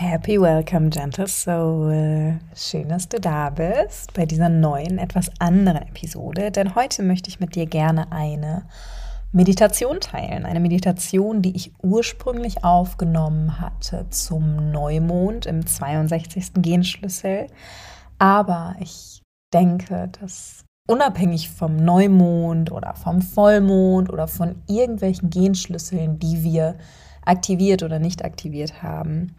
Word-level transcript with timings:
Happy 0.00 0.40
Welcome, 0.40 0.90
Gentle 0.90 1.26
Soul. 1.26 2.38
Schön, 2.54 2.88
dass 2.88 3.08
du 3.08 3.18
da 3.18 3.50
bist 3.50 4.14
bei 4.14 4.26
dieser 4.26 4.48
neuen, 4.48 4.96
etwas 4.96 5.28
anderen 5.40 5.82
Episode. 5.88 6.52
Denn 6.52 6.76
heute 6.76 7.02
möchte 7.02 7.28
ich 7.28 7.40
mit 7.40 7.56
dir 7.56 7.66
gerne 7.66 8.12
eine 8.12 8.62
Meditation 9.32 9.98
teilen. 9.98 10.46
Eine 10.46 10.60
Meditation, 10.60 11.42
die 11.42 11.56
ich 11.56 11.72
ursprünglich 11.82 12.62
aufgenommen 12.62 13.60
hatte 13.60 14.06
zum 14.10 14.70
Neumond 14.70 15.46
im 15.46 15.66
62. 15.66 16.52
Genschlüssel. 16.54 17.48
Aber 18.20 18.76
ich 18.78 19.20
denke, 19.52 20.10
dass 20.20 20.64
unabhängig 20.86 21.50
vom 21.50 21.74
Neumond 21.74 22.70
oder 22.70 22.94
vom 22.94 23.20
Vollmond 23.20 24.12
oder 24.12 24.28
von 24.28 24.62
irgendwelchen 24.68 25.28
Genschlüsseln, 25.30 26.20
die 26.20 26.44
wir 26.44 26.76
aktiviert 27.24 27.82
oder 27.82 27.98
nicht 27.98 28.24
aktiviert 28.24 28.80
haben, 28.80 29.34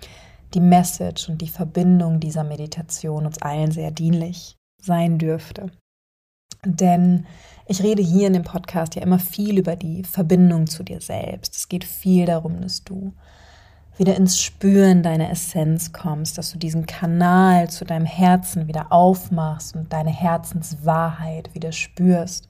die 0.54 0.60
Message 0.60 1.30
und 1.30 1.42
die 1.42 1.48
Verbindung 1.48 2.20
dieser 2.20 2.44
Meditation 2.44 3.26
uns 3.26 3.42
allen 3.42 3.72
sehr 3.72 3.92
dienlich 3.92 4.58
sein 4.82 5.18
dürfte. 5.18 5.72
Denn 6.66 7.26
ich 7.68 7.84
rede 7.84 8.02
hier 8.02 8.28
in 8.28 8.34
dem 8.34 8.44
Podcast 8.44 8.96
ja 8.96 9.02
immer 9.02 9.20
viel 9.20 9.58
über 9.58 9.76
die 9.76 10.04
Verbindung 10.04 10.68
zu 10.68 10.84
dir 10.84 11.00
selbst. 11.00 11.56
Es 11.56 11.70
geht 11.70 11.84
viel 11.84 12.26
darum, 12.26 12.62
dass 12.62 12.84
du 12.84 13.14
wieder 13.98 14.16
ins 14.16 14.40
Spüren 14.40 15.04
deiner 15.04 15.30
Essenz 15.30 15.92
kommst, 15.92 16.38
dass 16.38 16.52
du 16.52 16.58
diesen 16.58 16.86
Kanal 16.86 17.70
zu 17.70 17.86
deinem 17.86 18.06
Herzen 18.06 18.68
wieder 18.68 18.92
aufmachst 18.92 19.76
und 19.76 19.92
deine 19.92 20.10
Herzenswahrheit 20.10 21.54
wieder 21.54 21.74
spürst. 21.74 22.50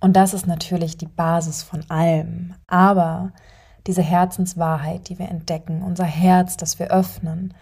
Und 0.00 0.16
das 0.16 0.32
ist 0.32 0.46
natürlich 0.46 0.96
die 0.96 1.06
Basis 1.06 1.62
von 1.62 1.84
allem. 1.90 2.54
Aber 2.66 3.32
diese 3.86 4.02
Herzenswahrheit, 4.02 5.08
die 5.08 5.18
wir 5.18 5.28
entdecken, 5.28 5.82
unser 5.82 6.04
Herz, 6.04 6.56
das 6.56 6.78
wir 6.78 6.90
öffnen, 6.90 7.54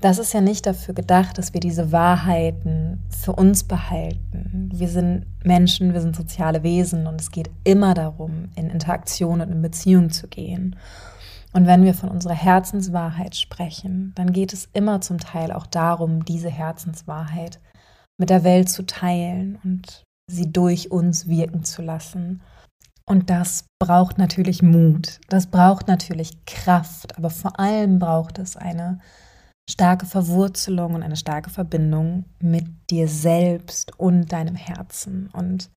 das 0.00 0.18
ist 0.18 0.34
ja 0.34 0.40
nicht 0.40 0.66
dafür 0.66 0.92
gedacht, 0.92 1.38
dass 1.38 1.54
wir 1.54 1.60
diese 1.60 1.90
Wahrheiten 1.90 3.02
für 3.08 3.32
uns 3.32 3.64
behalten. 3.64 4.70
Wir 4.74 4.88
sind 4.88 5.24
Menschen, 5.44 5.94
wir 5.94 6.00
sind 6.02 6.14
soziale 6.14 6.62
Wesen 6.62 7.06
und 7.06 7.20
es 7.20 7.30
geht 7.30 7.50
immer 7.64 7.94
darum, 7.94 8.50
in 8.54 8.68
Interaktion 8.68 9.40
und 9.40 9.50
in 9.50 9.62
Beziehung 9.62 10.10
zu 10.10 10.28
gehen. 10.28 10.76
Und 11.54 11.66
wenn 11.66 11.84
wir 11.84 11.94
von 11.94 12.10
unserer 12.10 12.34
Herzenswahrheit 12.34 13.36
sprechen, 13.36 14.12
dann 14.16 14.32
geht 14.32 14.52
es 14.52 14.68
immer 14.72 15.00
zum 15.00 15.18
Teil 15.18 15.52
auch 15.52 15.66
darum, 15.66 16.24
diese 16.24 16.50
Herzenswahrheit 16.50 17.60
mit 18.18 18.28
der 18.28 18.44
Welt 18.44 18.68
zu 18.68 18.84
teilen 18.84 19.58
und 19.64 20.02
sie 20.26 20.52
durch 20.52 20.90
uns 20.90 21.28
wirken 21.28 21.64
zu 21.64 21.80
lassen 21.80 22.42
und 23.08 23.30
das 23.30 23.66
braucht 23.78 24.18
natürlich 24.18 24.62
Mut, 24.62 25.20
das 25.28 25.46
braucht 25.46 25.88
natürlich 25.88 26.44
Kraft, 26.46 27.18
aber 27.18 27.30
vor 27.30 27.58
allem 27.60 27.98
braucht 27.98 28.38
es 28.38 28.56
eine 28.56 29.00
starke 29.68 30.06
Verwurzelung 30.06 30.94
und 30.94 31.02
eine 31.02 31.16
starke 31.16 31.50
Verbindung 31.50 32.24
mit 32.40 32.66
dir 32.90 33.08
selbst 33.08 33.98
und 33.98 34.32
deinem 34.32 34.56
Herzen. 34.56 35.30
Und 35.32 35.70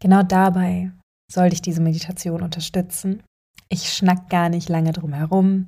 genau 0.00 0.22
dabei 0.22 0.92
soll 1.30 1.50
dich 1.50 1.62
diese 1.62 1.80
Meditation 1.80 2.42
unterstützen. 2.42 3.22
Ich 3.68 3.92
schnack 3.92 4.28
gar 4.28 4.48
nicht 4.48 4.68
lange 4.68 4.92
drum 4.92 5.12
herum. 5.12 5.66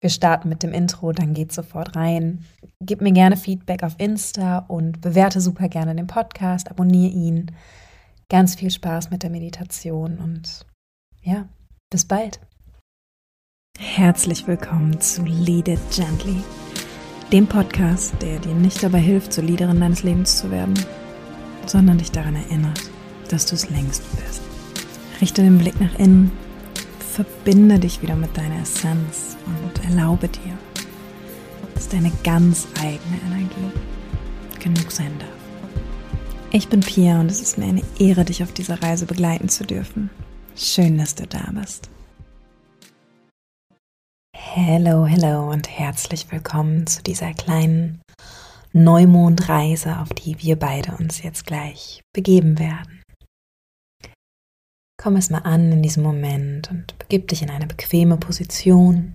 Wir 0.00 0.10
starten 0.10 0.48
mit 0.48 0.62
dem 0.62 0.72
Intro, 0.72 1.12
dann 1.12 1.34
geht 1.34 1.52
sofort 1.52 1.96
rein. 1.96 2.44
Gib 2.80 3.00
mir 3.00 3.12
gerne 3.12 3.36
Feedback 3.36 3.82
auf 3.82 3.96
Insta 3.98 4.58
und 4.58 5.00
bewerte 5.00 5.40
super 5.40 5.68
gerne 5.68 5.94
den 5.94 6.06
Podcast, 6.06 6.70
abonniere 6.70 7.12
ihn. 7.12 7.50
Ganz 8.30 8.56
viel 8.56 8.70
Spaß 8.70 9.10
mit 9.10 9.22
der 9.22 9.30
Meditation 9.30 10.18
und 10.18 10.66
ja, 11.22 11.48
bis 11.88 12.04
bald. 12.04 12.40
Herzlich 13.78 14.46
willkommen 14.46 15.00
zu 15.00 15.22
Lead 15.22 15.68
It 15.68 15.80
Gently, 15.90 16.42
dem 17.32 17.46
Podcast, 17.46 18.12
der 18.20 18.38
dir 18.38 18.52
nicht 18.52 18.82
dabei 18.82 18.98
hilft, 18.98 19.32
zur 19.32 19.44
Leaderin 19.44 19.80
deines 19.80 20.02
Lebens 20.02 20.36
zu 20.36 20.50
werden, 20.50 20.74
sondern 21.64 21.96
dich 21.96 22.10
daran 22.10 22.36
erinnert, 22.36 22.90
dass 23.30 23.46
du 23.46 23.54
es 23.54 23.70
längst 23.70 24.02
bist. 24.16 24.42
Richte 25.22 25.40
den 25.40 25.56
Blick 25.56 25.80
nach 25.80 25.98
innen, 25.98 26.30
verbinde 26.98 27.78
dich 27.78 28.02
wieder 28.02 28.16
mit 28.16 28.36
deiner 28.36 28.60
Essenz 28.60 29.38
und 29.46 29.82
erlaube 29.86 30.28
dir, 30.28 30.58
dass 31.74 31.88
deine 31.88 32.12
ganz 32.24 32.68
eigene 32.78 33.22
Energie 33.26 33.72
genug 34.60 34.92
sein 34.92 35.18
darf. 35.18 35.37
Ich 36.50 36.70
bin 36.70 36.80
Pia 36.80 37.20
und 37.20 37.30
es 37.30 37.42
ist 37.42 37.58
mir 37.58 37.66
eine 37.66 37.82
Ehre, 37.98 38.24
dich 38.24 38.42
auf 38.42 38.52
dieser 38.52 38.82
Reise 38.82 39.04
begleiten 39.04 39.50
zu 39.50 39.66
dürfen. 39.66 40.08
Schön, 40.56 40.96
dass 40.96 41.14
du 41.14 41.26
da 41.26 41.50
bist. 41.52 41.90
Hello, 44.34 45.04
hello 45.04 45.50
und 45.50 45.68
herzlich 45.68 46.32
willkommen 46.32 46.86
zu 46.86 47.02
dieser 47.02 47.34
kleinen 47.34 48.00
Neumondreise, 48.72 49.98
auf 49.98 50.08
die 50.08 50.38
wir 50.40 50.58
beide 50.58 50.96
uns 50.96 51.22
jetzt 51.22 51.44
gleich 51.44 52.00
begeben 52.14 52.58
werden. 52.58 53.02
Komm 54.96 55.16
es 55.16 55.28
mal 55.28 55.42
an 55.42 55.70
in 55.70 55.82
diesem 55.82 56.02
Moment 56.02 56.70
und 56.70 56.98
begib 56.98 57.28
dich 57.28 57.42
in 57.42 57.50
eine 57.50 57.66
bequeme 57.66 58.16
Position. 58.16 59.14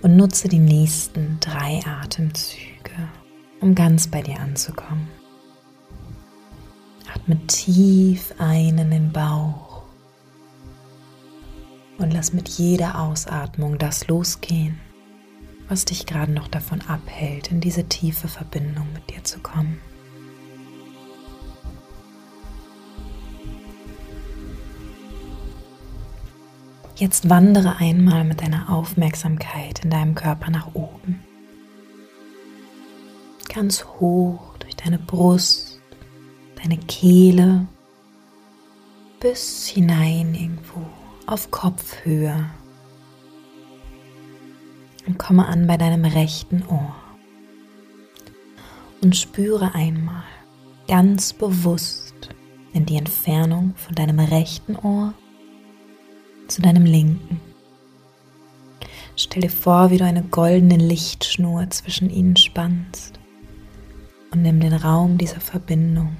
Und 0.00 0.16
nutze 0.16 0.46
die 0.46 0.60
nächsten 0.60 1.40
drei 1.40 1.80
Atemzüge 1.84 3.08
um 3.60 3.74
ganz 3.74 4.08
bei 4.08 4.22
dir 4.22 4.40
anzukommen. 4.40 5.08
Atme 7.14 7.38
tief 7.46 8.34
ein 8.38 8.78
in 8.78 8.90
den 8.90 9.12
Bauch 9.12 9.82
und 11.98 12.12
lass 12.12 12.32
mit 12.32 12.48
jeder 12.48 13.00
Ausatmung 13.00 13.78
das 13.78 14.06
losgehen, 14.08 14.78
was 15.68 15.84
dich 15.84 16.06
gerade 16.06 16.32
noch 16.32 16.48
davon 16.48 16.80
abhält, 16.82 17.50
in 17.50 17.60
diese 17.60 17.84
tiefe 17.84 18.28
Verbindung 18.28 18.86
mit 18.92 19.10
dir 19.10 19.24
zu 19.24 19.40
kommen. 19.40 19.80
Jetzt 26.96 27.30
wandere 27.30 27.76
einmal 27.76 28.24
mit 28.24 28.40
deiner 28.42 28.70
Aufmerksamkeit 28.70 29.84
in 29.84 29.90
deinem 29.90 30.16
Körper 30.16 30.50
nach 30.50 30.74
oben 30.74 31.20
ganz 33.58 33.84
hoch 33.98 34.56
durch 34.60 34.76
deine 34.76 35.00
Brust, 35.00 35.80
deine 36.62 36.78
Kehle 36.78 37.66
bis 39.18 39.66
hinein 39.66 40.32
irgendwo 40.32 40.86
auf 41.26 41.50
Kopfhöhe. 41.50 42.48
Und 45.08 45.18
komme 45.18 45.48
an 45.48 45.66
bei 45.66 45.76
deinem 45.76 46.04
rechten 46.04 46.62
Ohr. 46.68 46.94
Und 49.00 49.16
spüre 49.16 49.74
einmal 49.74 50.22
ganz 50.86 51.32
bewusst 51.32 52.28
in 52.72 52.86
die 52.86 52.96
Entfernung 52.96 53.74
von 53.74 53.96
deinem 53.96 54.20
rechten 54.20 54.76
Ohr 54.76 55.14
zu 56.46 56.62
deinem 56.62 56.84
linken. 56.84 57.40
Stell 59.16 59.42
dir 59.42 59.50
vor, 59.50 59.90
wie 59.90 59.96
du 59.96 60.04
eine 60.04 60.22
goldene 60.22 60.76
Lichtschnur 60.76 61.68
zwischen 61.70 62.08
ihnen 62.08 62.36
spannst 62.36 63.17
und 64.30 64.42
nimm 64.42 64.60
den 64.60 64.74
Raum 64.74 65.18
dieser 65.18 65.40
Verbindung 65.40 66.16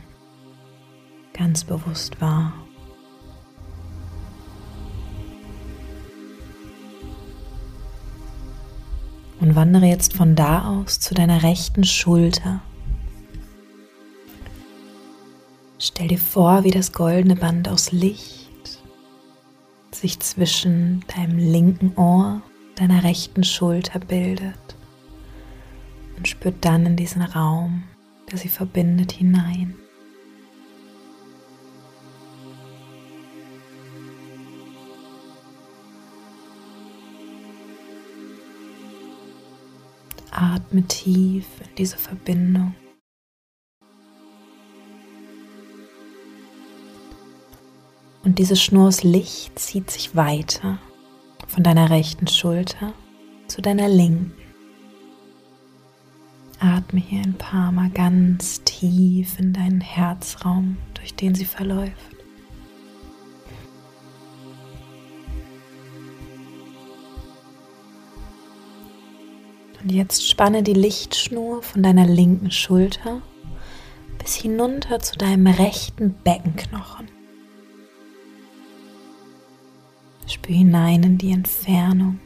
ganz 1.38 1.64
bewusst 1.64 2.20
wahr. 2.20 2.52
Und 9.40 9.54
wandere 9.54 9.86
jetzt 9.86 10.14
von 10.14 10.34
da 10.34 10.68
aus 10.68 10.98
zu 10.98 11.14
deiner 11.14 11.44
rechten 11.44 11.84
Schulter. 11.84 12.60
Stell 15.78 16.08
dir 16.08 16.18
vor, 16.18 16.64
wie 16.64 16.72
das 16.72 16.92
goldene 16.92 17.36
Band 17.36 17.68
aus 17.68 17.92
Licht 17.92 18.48
sich 19.92 20.18
zwischen 20.18 21.04
deinem 21.16 21.38
linken 21.38 21.96
Ohr, 21.96 22.42
deiner 22.74 23.04
rechten 23.04 23.44
Schulter 23.44 24.00
bildet. 24.00 24.76
Und 26.16 26.26
spür 26.26 26.52
dann 26.60 26.84
in 26.84 26.96
diesen 26.96 27.22
Raum 27.22 27.84
der 28.30 28.38
sie 28.38 28.48
verbindet, 28.48 29.12
hinein. 29.12 29.74
Atme 40.30 40.82
tief 40.84 41.46
in 41.60 41.74
diese 41.76 41.96
Verbindung. 41.96 42.74
Und 48.24 48.38
diese 48.38 48.56
Schnur 48.56 48.88
aus 48.88 49.02
Licht 49.04 49.58
zieht 49.58 49.90
sich 49.90 50.14
weiter 50.14 50.78
von 51.46 51.62
deiner 51.64 51.90
rechten 51.90 52.26
Schulter 52.26 52.92
zu 53.46 53.62
deiner 53.62 53.88
linken. 53.88 54.47
Atme 56.60 57.00
hier 57.00 57.22
ein 57.22 57.34
paar 57.34 57.70
Mal 57.72 57.90
ganz 57.90 58.62
tief 58.64 59.38
in 59.38 59.52
deinen 59.52 59.80
Herzraum, 59.80 60.76
durch 60.94 61.14
den 61.14 61.34
sie 61.34 61.44
verläuft. 61.44 61.94
Und 69.80 69.92
jetzt 69.92 70.28
spanne 70.28 70.62
die 70.62 70.74
Lichtschnur 70.74 71.62
von 71.62 71.82
deiner 71.82 72.06
linken 72.06 72.50
Schulter 72.50 73.22
bis 74.18 74.34
hinunter 74.34 74.98
zu 74.98 75.16
deinem 75.16 75.46
rechten 75.46 76.14
Beckenknochen. 76.24 77.08
Spür 80.26 80.56
hinein 80.56 81.02
in 81.04 81.18
die 81.18 81.30
Entfernung. 81.30 82.18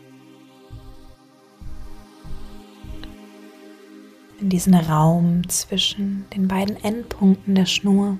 In 4.42 4.48
diesen 4.48 4.74
Raum 4.74 5.48
zwischen 5.48 6.24
den 6.34 6.48
beiden 6.48 6.74
Endpunkten 6.82 7.54
der 7.54 7.64
Schnur. 7.64 8.18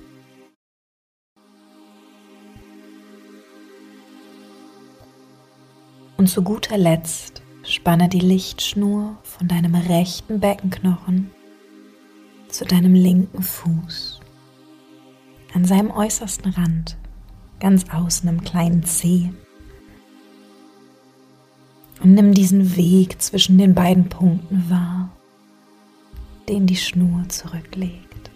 Und 6.15 6.29
zu 6.29 6.41
guter 6.41 6.77
Letzt 6.77 7.41
spanne 7.63 8.07
die 8.07 8.21
Lichtschnur 8.21 9.17
von 9.23 9.49
deinem 9.49 9.75
rechten 9.75 10.39
Beckenknochen 10.39 11.29
zu 12.47 12.63
deinem 12.63 12.93
linken 12.93 13.43
Fuß. 13.43 14.21
An 15.53 15.65
seinem 15.65 15.91
äußersten 15.91 16.53
Rand, 16.53 16.95
ganz 17.59 17.89
außen 17.91 18.29
im 18.29 18.41
kleinen 18.45 18.85
Zeh. 18.85 19.33
Und 22.01 22.13
nimm 22.13 22.33
diesen 22.33 22.77
Weg 22.77 23.21
zwischen 23.21 23.57
den 23.57 23.75
beiden 23.75 24.07
Punkten 24.07 24.69
wahr, 24.69 25.09
den 26.53 26.67
die 26.67 26.75
Schnur 26.75 27.27
zurücklegt. 27.29 28.29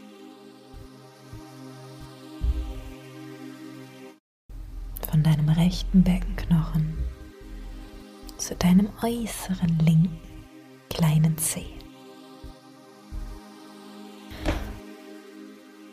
Von 5.07 5.21
deinem 5.21 5.49
rechten 5.49 6.01
Beckenknochen 6.01 6.97
zu 8.37 8.55
deinem 8.55 8.89
äußeren 9.03 9.77
linken 9.85 10.19
kleinen 10.89 11.37
Zeh. 11.37 11.67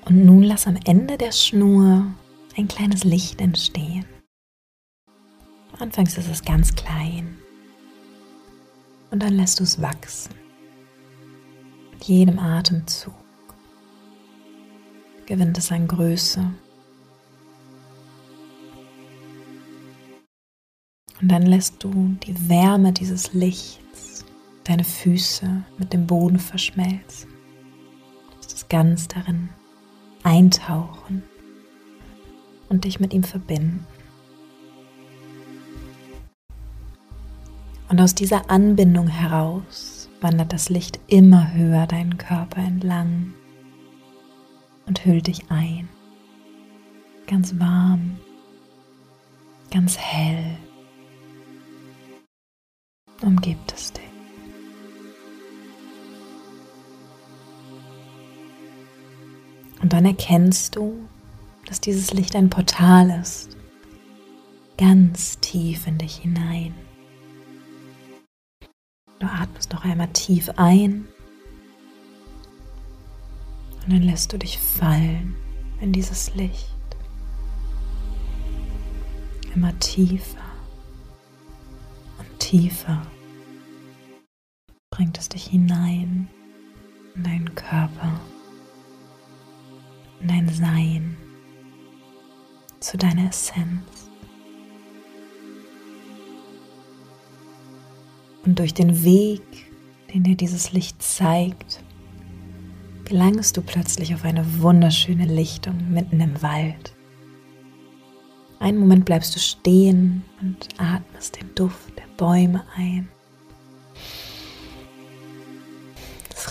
Und 0.07 0.25
nun 0.25 0.45
lass 0.45 0.67
am 0.67 0.79
Ende 0.87 1.19
der 1.19 1.33
Schnur 1.33 2.07
ein 2.57 2.69
kleines 2.69 3.05
Licht 3.05 3.39
entstehen. 3.43 4.07
Anfangs 5.79 6.17
ist 6.17 6.31
es 6.31 6.43
ganz 6.43 6.75
klein 6.75 7.37
und 9.11 9.23
dann 9.23 9.35
lässt 9.35 9.61
du 9.61 9.65
es 9.65 9.83
wachsen. 9.83 10.44
Mit 11.95 12.05
jedem 12.05 12.39
Atemzug 12.41 13.15
gewinnt 15.27 15.57
es 15.57 15.71
an 15.71 15.87
Größe 15.87 16.45
Und 21.21 21.29
dann 21.29 21.43
lässt 21.43 21.83
du 21.83 22.17
die 22.27 22.49
Wärme 22.49 22.93
dieses 22.93 23.33
Lichts 23.33 24.25
deine 24.65 24.85
Füße 24.85 25.63
mit 25.79 25.93
dem 25.93 26.07
Boden 26.07 26.39
verschmelzen. 26.39 27.31
Lässt 28.37 28.53
es 28.53 28.69
ganz 28.69 29.07
darin 29.09 29.49
eintauchen 30.25 31.23
und 32.69 32.85
dich 32.85 32.99
mit 32.99 33.15
ihm 33.15 33.23
verbinden. 33.23 33.87
Und 37.89 38.01
aus 38.01 38.15
dieser 38.15 38.51
Anbindung 38.51 39.07
heraus 39.07 40.04
wandert 40.25 40.55
das 40.55 40.71
Licht 40.71 40.99
immer 41.07 41.53
höher 41.53 41.87
deinen 41.87 42.17
Körper 42.17 42.63
entlang 42.63 43.35
und 44.87 45.05
hüllt 45.05 45.27
dich 45.27 45.51
ein. 45.51 45.87
Ganz 47.27 47.61
warm, 47.61 48.19
ganz 49.71 49.99
hell 49.99 50.57
umgibt 53.21 53.75
es 53.75 53.93
dich. 53.93 54.03
Und 59.83 59.93
dann 59.93 60.07
erkennst 60.07 60.77
du, 60.77 61.07
dass 61.67 61.83
dieses 61.83 62.15
Licht 62.15 62.35
ein 62.35 62.49
Portal 62.49 63.11
ist, 63.21 63.59
ganz 64.79 65.39
tief 65.41 65.87
in 65.87 65.99
dich 65.99 66.17
hinein. 66.17 66.75
Atmest 69.55 69.73
noch 69.73 69.85
einmal 69.85 70.09
tief 70.09 70.51
ein 70.57 71.07
und 73.85 73.93
dann 73.93 74.03
lässt 74.03 74.33
du 74.33 74.39
dich 74.39 74.59
fallen 74.59 75.37
in 75.81 75.93
dieses 75.93 76.35
Licht. 76.35 76.75
Immer 79.55 79.79
tiefer 79.79 80.43
und 82.19 82.41
tiefer 82.41 83.07
bringt 84.91 85.19
es 85.19 85.29
dich 85.29 85.47
hinein 85.47 86.29
in 87.15 87.23
deinen 87.23 87.55
Körper, 87.55 88.21
in 90.21 90.29
dein 90.29 90.49
Sein, 90.49 91.17
zu 92.81 92.97
deiner 92.99 93.29
Essenz. 93.29 94.04
Und 98.45 98.59
durch 98.59 98.75
den 98.75 99.05
Weg, 99.05 99.43
den 100.13 100.23
dir 100.23 100.37
dieses 100.37 100.73
Licht 100.73 101.03
zeigt, 101.03 101.83
gelangst 103.05 103.57
du 103.57 103.63
plötzlich 103.63 104.15
auf 104.15 104.25
eine 104.25 104.61
wunderschöne 104.61 105.27
Lichtung 105.27 105.91
mitten 105.91 106.21
im 106.21 106.43
Wald. 106.43 106.93
Einen 108.61 108.79
Moment 108.79 109.05
bleibst 109.05 109.35
du 109.35 109.41
stehen 109.41 110.23
und 110.41 110.69
atmest 110.79 111.41
den 111.41 111.55
Duft 111.55 111.99
der 111.99 112.07
Bäume 112.17 112.65
ein. 112.77 113.09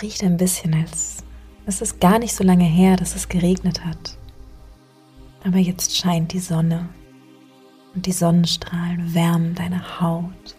riecht 0.03 0.23
ein 0.23 0.37
bisschen, 0.37 0.73
als 0.73 1.23
es 1.65 1.81
ist 1.81 2.01
gar 2.01 2.19
nicht 2.19 2.35
so 2.35 2.43
lange 2.43 2.65
her, 2.65 2.97
dass 2.97 3.15
es 3.15 3.29
geregnet 3.29 3.85
hat. 3.85 4.17
Aber 5.45 5.57
jetzt 5.57 5.95
scheint 5.97 6.33
die 6.33 6.39
Sonne 6.39 6.89
und 7.95 8.05
die 8.05 8.11
Sonnenstrahlen 8.11 9.13
wärmen 9.13 9.55
deine 9.55 10.01
Haut. 10.01 10.57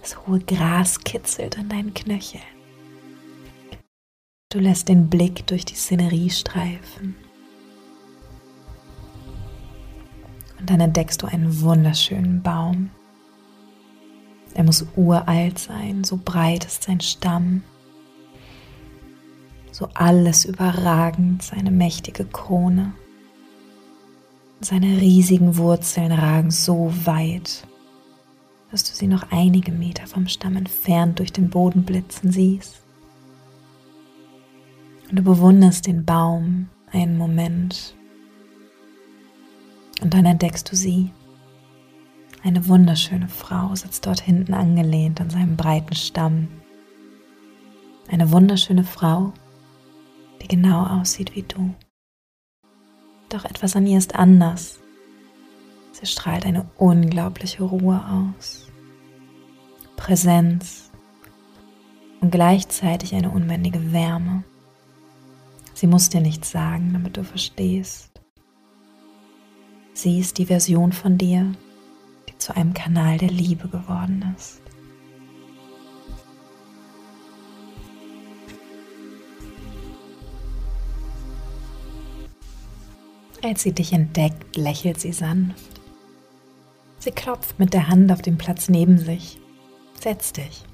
Das 0.00 0.26
hohe 0.26 0.40
Gras 0.40 1.00
kitzelt 1.00 1.58
an 1.58 1.68
deinen 1.68 1.94
Knöcheln. 1.94 2.42
Du 4.50 4.58
lässt 4.58 4.88
den 4.88 5.08
Blick 5.08 5.46
durch 5.46 5.64
die 5.64 5.74
Szenerie 5.74 6.30
streifen. 6.30 7.14
Und 10.58 10.68
dann 10.68 10.80
entdeckst 10.80 11.22
du 11.22 11.26
einen 11.26 11.60
wunderschönen 11.60 12.42
Baum. 12.42 12.90
Er 14.54 14.64
muss 14.64 14.84
uralt 14.96 15.58
sein, 15.58 16.04
so 16.04 16.18
breit 16.22 16.64
ist 16.64 16.82
sein 16.82 17.00
Stamm 17.00 17.62
so 19.80 19.88
alles 19.94 20.44
überragend 20.44 21.42
seine 21.42 21.70
mächtige 21.70 22.26
Krone. 22.26 22.92
Seine 24.60 25.00
riesigen 25.00 25.56
Wurzeln 25.56 26.12
ragen 26.12 26.50
so 26.50 26.92
weit, 27.04 27.66
dass 28.70 28.84
du 28.84 28.94
sie 28.94 29.06
noch 29.06 29.30
einige 29.30 29.72
Meter 29.72 30.06
vom 30.06 30.28
Stamm 30.28 30.56
entfernt 30.56 31.18
durch 31.18 31.32
den 31.32 31.50
Boden 31.50 31.84
blitzen 31.84 32.30
siehst. 32.30 32.82
Und 35.10 35.18
du 35.18 35.22
bewunderst 35.22 35.86
den 35.86 36.04
Baum 36.04 36.68
einen 36.92 37.18
Moment. 37.18 37.94
Und 40.00 40.14
dann 40.14 40.24
entdeckst 40.24 40.70
du 40.70 40.76
sie. 40.76 41.10
Eine 42.42 42.68
wunderschöne 42.68 43.28
Frau 43.28 43.74
sitzt 43.74 44.06
dort 44.06 44.20
hinten 44.20 44.54
angelehnt 44.54 45.20
an 45.20 45.30
seinem 45.30 45.56
breiten 45.56 45.94
Stamm. 45.94 46.48
Eine 48.08 48.30
wunderschöne 48.30 48.84
Frau, 48.84 49.32
die 50.40 50.48
genau 50.48 50.86
aussieht 50.86 51.34
wie 51.34 51.42
du. 51.42 51.74
Doch 53.28 53.44
etwas 53.44 53.76
an 53.76 53.86
ihr 53.86 53.98
ist 53.98 54.14
anders. 54.14 54.79
Sie 56.00 56.06
strahlt 56.06 56.46
eine 56.46 56.66
unglaubliche 56.78 57.62
Ruhe 57.62 58.02
aus, 58.08 58.68
Präsenz 59.96 60.90
und 62.22 62.30
gleichzeitig 62.30 63.14
eine 63.14 63.30
unbändige 63.30 63.92
Wärme. 63.92 64.44
Sie 65.74 65.86
muss 65.86 66.08
dir 66.08 66.22
nichts 66.22 66.50
sagen, 66.50 66.94
damit 66.94 67.18
du 67.18 67.24
verstehst. 67.24 68.10
Sie 69.92 70.18
ist 70.18 70.38
die 70.38 70.46
Version 70.46 70.92
von 70.92 71.18
dir, 71.18 71.52
die 72.28 72.38
zu 72.38 72.56
einem 72.56 72.72
Kanal 72.72 73.18
der 73.18 73.30
Liebe 73.30 73.68
geworden 73.68 74.34
ist. 74.36 74.62
Als 83.42 83.62
sie 83.62 83.72
dich 83.72 83.92
entdeckt, 83.92 84.56
lächelt 84.56 85.00
sie 85.00 85.12
sanft. 85.12 85.79
Sie 87.00 87.10
klopft 87.10 87.58
mit 87.58 87.72
der 87.72 87.88
Hand 87.88 88.12
auf 88.12 88.20
den 88.20 88.36
Platz 88.36 88.68
neben 88.68 88.98
sich. 88.98 89.40
Setz 89.98 90.32
dich. 90.34 90.64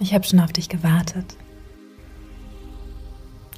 Ich 0.00 0.12
habe 0.12 0.24
schon 0.24 0.40
auf 0.40 0.52
dich 0.52 0.68
gewartet. 0.68 1.36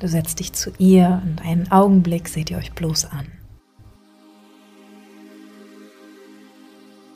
Du 0.00 0.08
setzt 0.08 0.38
dich 0.38 0.52
zu 0.52 0.70
ihr 0.78 1.22
und 1.24 1.42
einen 1.42 1.70
Augenblick 1.72 2.28
seht 2.28 2.50
ihr 2.50 2.58
euch 2.58 2.72
bloß 2.72 3.06
an. 3.06 3.26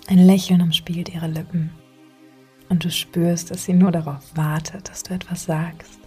Ein 0.06 0.18
Lächeln 0.18 0.60
umspielt 0.60 1.14
ihre 1.14 1.28
Lippen 1.28 1.70
und 2.68 2.84
du 2.84 2.90
spürst, 2.90 3.50
dass 3.50 3.64
sie 3.64 3.72
nur 3.74 3.92
darauf 3.92 4.36
wartet, 4.36 4.88
dass 4.88 5.02
du 5.02 5.14
etwas 5.14 5.44
sagst. 5.44 5.98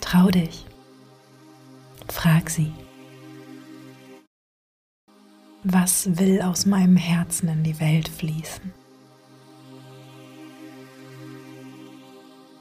Trau 0.00 0.28
dich. 0.28 0.66
Frag 2.08 2.50
sie. 2.50 2.72
Was 5.66 6.18
will 6.18 6.42
aus 6.42 6.66
meinem 6.66 6.98
Herzen 6.98 7.48
in 7.48 7.62
die 7.62 7.80
Welt 7.80 8.06
fließen? 8.06 8.70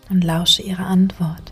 Und 0.10 0.24
lausche 0.24 0.62
ihre 0.62 0.86
Antwort. 0.86 1.52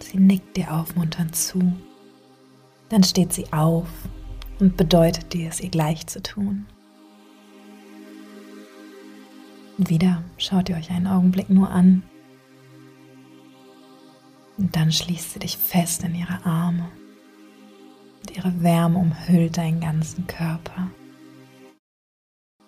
Sie 0.00 0.18
nickt 0.18 0.58
dir 0.58 0.74
aufmunternd 0.74 1.34
zu. 1.34 1.72
Dann 2.90 3.02
steht 3.02 3.32
sie 3.32 3.50
auf 3.50 3.88
und 4.58 4.76
bedeutet 4.76 5.32
dir 5.32 5.48
es 5.48 5.60
ihr 5.60 5.70
gleich 5.70 6.06
zu 6.06 6.22
tun. 6.22 6.66
wieder 9.78 10.22
schaut 10.38 10.68
ihr 10.68 10.76
euch 10.76 10.90
einen 10.90 11.06
Augenblick 11.06 11.50
nur 11.50 11.70
an. 11.70 12.02
Und 14.56 14.74
dann 14.74 14.90
schließt 14.90 15.34
sie 15.34 15.38
dich 15.38 15.58
fest 15.58 16.02
in 16.02 16.14
ihre 16.14 16.44
Arme. 16.44 16.88
Und 18.22 18.36
ihre 18.36 18.62
Wärme 18.62 18.98
umhüllt 18.98 19.58
deinen 19.58 19.80
ganzen 19.80 20.26
Körper. 20.26 20.90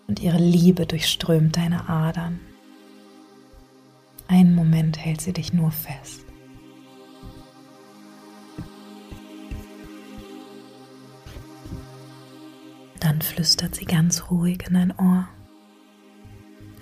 Und 0.06 0.20
ihre 0.20 0.38
Liebe 0.38 0.86
durchströmt 0.86 1.56
deine 1.56 1.88
Adern. 1.88 2.40
Einen 4.26 4.54
Moment 4.54 4.98
hält 4.98 5.22
sie 5.22 5.32
dich 5.32 5.52
nur 5.54 5.70
fest. 5.70 6.27
Dann 13.18 13.26
flüstert 13.26 13.74
sie 13.74 13.84
ganz 13.84 14.30
ruhig 14.30 14.62
in 14.68 14.74
dein 14.74 14.92
Ohr. 14.96 15.28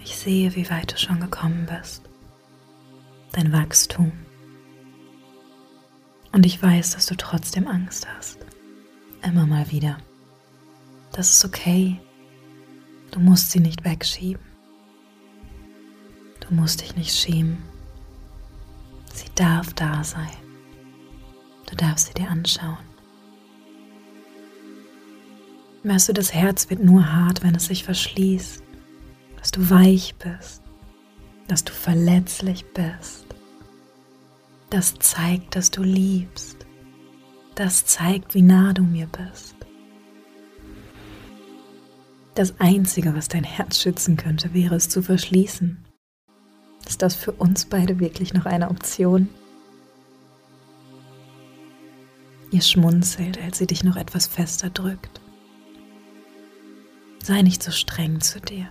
Ich 0.05 0.16
sehe, 0.16 0.55
wie 0.55 0.69
weit 0.69 0.93
du 0.93 0.99
schon 0.99 1.19
gekommen 1.19 1.64
bist. 1.64 2.02
Dein 3.33 3.55
Wachstum. 3.55 4.12
Und 6.33 6.45
ich 6.45 6.62
weiß, 6.62 6.90
dass 6.90 7.07
du 7.07 7.16
trotzdem 7.16 7.66
Angst 7.66 8.07
hast. 8.14 8.37
Immer 9.23 9.47
mal 9.47 9.71
wieder. 9.71 9.97
Das 11.12 11.31
ist 11.31 11.45
okay. 11.47 11.99
Du 13.12 13.21
musst 13.21 13.52
sie 13.52 13.61
nicht 13.61 13.87
wegschieben. 13.87 14.45
Du 16.40 16.52
musst 16.52 16.83
dich 16.83 16.97
nicht 16.97 17.16
schämen. 17.16 17.62
Sie 19.14 19.31
darf 19.37 19.73
da 19.73 20.05
sein. 20.05 20.37
Du 21.64 21.76
darfst 21.76 22.09
sie 22.09 22.14
dir 22.14 22.28
anschauen. 22.28 22.95
Weißt 25.88 26.09
du, 26.09 26.12
das 26.12 26.35
Herz 26.35 26.69
wird 26.69 26.83
nur 26.83 27.12
hart, 27.12 27.45
wenn 27.45 27.55
es 27.55 27.66
sich 27.66 27.85
verschließt, 27.85 28.61
dass 29.38 29.52
du 29.52 29.71
weich 29.71 30.16
bist, 30.16 30.61
dass 31.47 31.62
du 31.62 31.73
verletzlich 31.73 32.64
bist. 32.75 33.25
Das 34.69 34.95
zeigt, 34.99 35.55
dass 35.55 35.71
du 35.71 35.85
liebst. 35.85 36.66
Das 37.55 37.87
zeigt, 37.87 38.35
wie 38.35 38.43
nah 38.43 38.73
du 38.73 38.83
mir 38.83 39.07
bist. 39.07 39.55
Das 42.35 42.59
Einzige, 42.59 43.14
was 43.14 43.28
dein 43.28 43.45
Herz 43.45 43.81
schützen 43.81 44.16
könnte, 44.16 44.52
wäre 44.52 44.75
es 44.75 44.88
zu 44.88 45.02
verschließen. 45.02 45.85
Ist 46.88 47.00
das 47.00 47.14
für 47.14 47.31
uns 47.31 47.64
beide 47.64 48.00
wirklich 48.00 48.35
noch 48.35 48.47
eine 48.47 48.71
Option? 48.71 49.28
Ihr 52.50 52.62
schmunzelt, 52.62 53.40
als 53.40 53.59
sie 53.59 53.69
dich 53.69 53.85
noch 53.85 53.95
etwas 53.95 54.26
fester 54.26 54.69
drückt. 54.69 55.21
Sei 57.26 57.42
nicht 57.42 57.61
so 57.61 57.73
streng 57.73 58.21
zu 58.21 58.40
dir. 58.40 58.68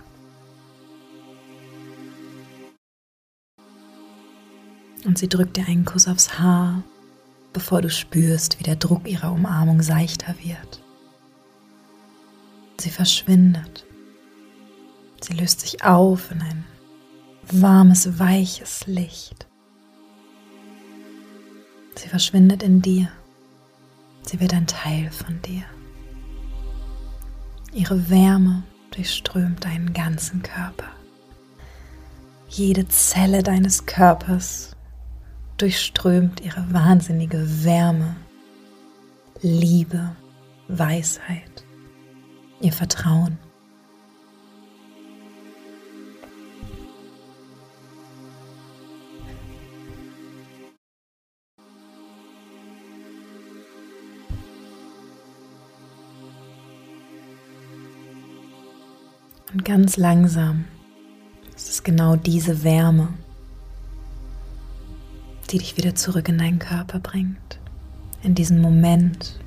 Und 5.04 5.18
sie 5.18 5.28
drückt 5.28 5.58
dir 5.58 5.68
einen 5.68 5.84
Kuss 5.84 6.08
aufs 6.08 6.38
Haar, 6.38 6.82
bevor 7.52 7.82
du 7.82 7.90
spürst, 7.90 8.58
wie 8.58 8.62
der 8.62 8.76
Druck 8.76 9.06
ihrer 9.06 9.30
Umarmung 9.30 9.82
seichter 9.82 10.34
wird. 10.42 10.80
Sie 12.80 12.88
verschwindet. 12.88 13.84
Sie 15.20 15.34
löst 15.34 15.60
sich 15.60 15.84
auf 15.84 16.30
in 16.30 16.40
ein 16.40 16.64
warmes, 17.52 18.18
weiches 18.18 18.86
Licht. 18.86 19.46
Sie 21.94 22.08
verschwindet 22.08 22.62
in 22.62 22.80
dir. 22.80 23.10
Sie 24.22 24.40
wird 24.40 24.54
ein 24.54 24.66
Teil 24.66 25.10
von 25.10 25.42
dir. 25.42 25.64
Ihre 27.76 28.08
Wärme 28.08 28.62
durchströmt 28.90 29.66
deinen 29.66 29.92
ganzen 29.92 30.42
Körper. 30.42 30.86
Jede 32.48 32.88
Zelle 32.88 33.42
deines 33.42 33.84
Körpers 33.84 34.74
durchströmt 35.58 36.40
ihre 36.40 36.72
wahnsinnige 36.72 37.64
Wärme, 37.64 38.16
Liebe, 39.42 40.16
Weisheit, 40.68 41.66
ihr 42.62 42.72
Vertrauen. 42.72 43.36
Und 59.52 59.64
ganz 59.64 59.96
langsam 59.96 60.64
ist 61.54 61.70
es 61.70 61.82
genau 61.82 62.16
diese 62.16 62.64
Wärme, 62.64 63.14
die 65.50 65.58
dich 65.58 65.76
wieder 65.76 65.94
zurück 65.94 66.28
in 66.28 66.38
deinen 66.38 66.58
Körper 66.58 66.98
bringt, 66.98 67.60
in 68.22 68.34
diesen 68.34 68.60
Moment. 68.60 69.38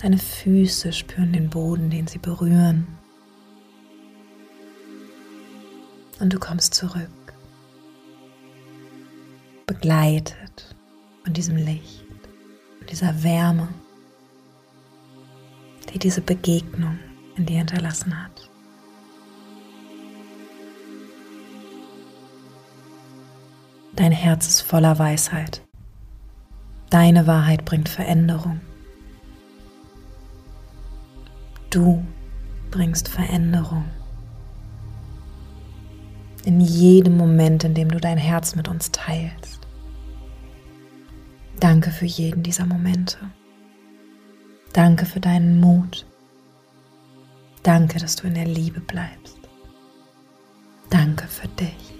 Deine 0.00 0.18
Füße 0.18 0.92
spüren 0.94 1.32
den 1.32 1.50
Boden, 1.50 1.90
den 1.90 2.06
sie 2.06 2.18
berühren. 2.18 2.86
Und 6.20 6.32
du 6.32 6.38
kommst 6.38 6.74
zurück, 6.74 7.34
begleitet 9.66 10.74
von 11.22 11.34
diesem 11.34 11.56
Licht, 11.56 12.06
dieser 12.90 13.22
Wärme 13.22 13.68
die 15.92 15.98
diese 15.98 16.20
Begegnung 16.20 16.98
in 17.36 17.46
dir 17.46 17.58
hinterlassen 17.58 18.22
hat. 18.22 18.50
Dein 23.94 24.12
Herz 24.12 24.48
ist 24.48 24.60
voller 24.62 24.98
Weisheit. 24.98 25.62
Deine 26.90 27.26
Wahrheit 27.26 27.64
bringt 27.64 27.88
Veränderung. 27.88 28.60
Du 31.70 32.04
bringst 32.70 33.08
Veränderung. 33.08 33.84
In 36.44 36.60
jedem 36.60 37.16
Moment, 37.16 37.64
in 37.64 37.74
dem 37.74 37.90
du 37.90 38.00
dein 38.00 38.16
Herz 38.16 38.56
mit 38.56 38.68
uns 38.68 38.90
teilst. 38.90 39.60
Danke 41.60 41.90
für 41.90 42.06
jeden 42.06 42.42
dieser 42.42 42.64
Momente. 42.64 43.18
Danke 44.72 45.04
für 45.04 45.20
deinen 45.20 45.60
Mut. 45.60 46.06
Danke, 47.62 47.98
dass 47.98 48.16
du 48.16 48.26
in 48.26 48.34
der 48.34 48.46
Liebe 48.46 48.80
bleibst. 48.80 49.38
Danke 50.88 51.26
für 51.26 51.48
dich. 51.48 51.99